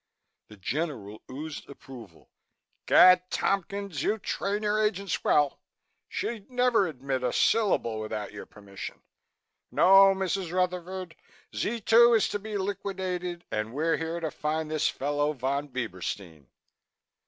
The 0.47 0.57
General 0.57 1.21
oozed 1.29 1.69
approval. 1.69 2.31
"Gad! 2.87 3.29
Tompkins, 3.29 4.01
you 4.01 4.17
train 4.17 4.63
your 4.63 4.79
agents 4.81 5.23
well. 5.23 5.59
She'd 6.09 6.49
never 6.49 6.87
admit 6.87 7.21
a 7.23 7.31
syllable 7.31 7.99
without 7.99 8.31
your 8.33 8.47
permission. 8.47 9.03
No, 9.69 10.15
Mrs. 10.15 10.51
Rutherford, 10.51 11.15
Z 11.55 11.81
2 11.81 12.15
is 12.15 12.27
to 12.29 12.39
be 12.39 12.57
liquidated 12.57 13.45
and 13.51 13.73
we're 13.73 13.97
here 13.97 14.19
to 14.19 14.31
find 14.31 14.71
this 14.71 14.89
fellow 14.89 15.33
Von 15.33 15.67
Bieberstein." 15.67 16.47